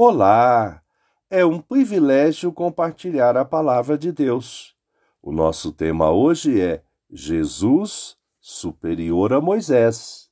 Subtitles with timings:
[0.00, 0.80] Olá!
[1.28, 4.76] É um privilégio compartilhar a palavra de Deus.
[5.20, 10.30] O nosso tema hoje é Jesus superior a Moisés.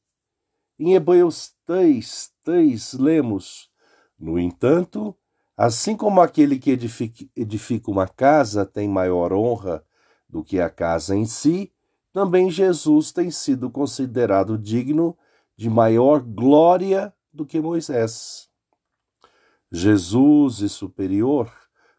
[0.78, 3.68] Em Hebreus 3, 3 lemos:
[4.16, 5.16] No entanto,
[5.56, 6.70] assim como aquele que
[7.34, 9.84] edifica, uma casa tem maior honra
[10.28, 11.72] do que a casa em si,
[12.12, 15.18] também Jesus tem sido considerado digno
[15.56, 18.45] de maior glória do que Moisés.
[19.70, 21.52] Jesus e superior,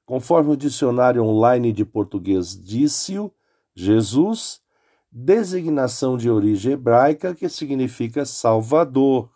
[0.06, 3.34] conforme o dicionário online de português disse-o,
[3.76, 4.62] Jesus,
[5.12, 9.30] designação de origem hebraica que significa Salvador,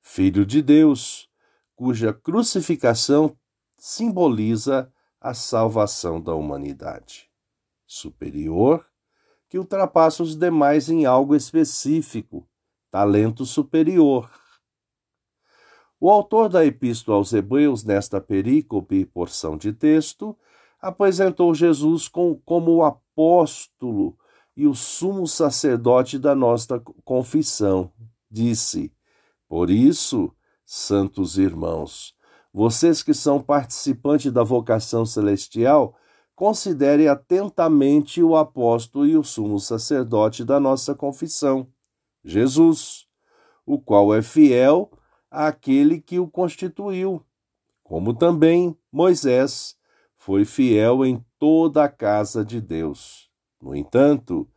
[0.00, 1.28] Filho de Deus,
[1.74, 3.36] cuja crucificação
[3.78, 7.30] simboliza a salvação da humanidade.
[7.86, 8.86] Superior,
[9.48, 12.48] que ultrapassa os demais em algo específico,
[12.90, 14.41] talento superior
[16.04, 20.36] o autor da Epístola aos Hebreus, nesta perícope e porção de texto,
[20.80, 24.18] apresentou Jesus com, como o apóstolo
[24.56, 27.92] e o sumo sacerdote da nossa confissão.
[28.28, 28.92] Disse:
[29.48, 30.34] Por isso,
[30.66, 32.16] santos irmãos,
[32.52, 35.94] vocês que são participantes da vocação celestial,
[36.34, 41.68] considere atentamente o apóstolo e o sumo sacerdote da nossa confissão,
[42.24, 43.06] Jesus,
[43.64, 44.90] o qual é fiel
[45.32, 47.24] àquele que o constituiu,
[47.82, 49.76] como também Moisés
[50.14, 53.30] foi fiel em toda a casa de Deus.
[53.60, 54.48] No entanto,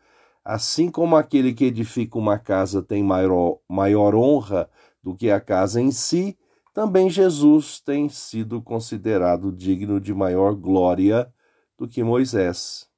[0.44, 4.70] assim como aquele que edifica uma casa tem maior, maior honra
[5.02, 6.38] do que a casa em si,
[6.74, 11.34] também Jesus tem sido considerado digno de maior glória
[11.78, 12.90] do que Moisés.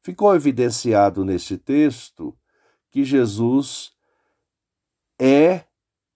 [0.00, 2.36] Ficou evidenciado neste texto
[2.90, 3.92] que Jesus
[5.18, 5.64] é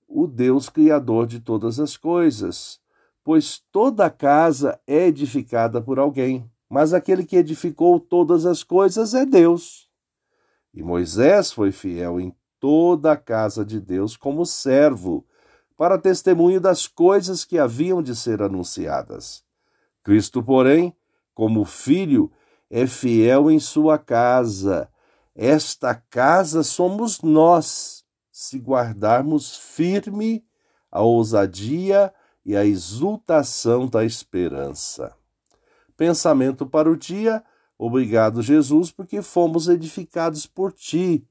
[0.09, 2.81] o Deus Criador de todas as coisas,
[3.25, 9.27] pois toda casa é edificada por alguém, mas aquele que edificou todas as coisas é
[9.27, 9.89] Deus.
[10.73, 15.27] E Moisés foi fiel em toda a casa de Deus como servo,
[15.77, 19.45] para testemunho das coisas que haviam de ser anunciadas.
[20.03, 20.95] Cristo, porém,
[21.35, 22.31] como filho,
[22.71, 24.89] é fiel em sua casa.
[25.35, 28.06] Esta casa somos nós
[28.39, 30.45] se guardarmos firme
[30.93, 32.13] a ousadia
[32.45, 35.17] e a exultação da esperança.
[35.97, 37.43] Pensamento para o dia.
[37.79, 41.27] Obrigado, Jesus, porque fomos edificados por ti.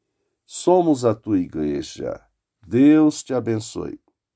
[0.47, 2.19] Somos a tua igreja.
[2.65, 3.99] Deus te abençoe.